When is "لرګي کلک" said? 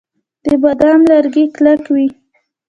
1.11-1.83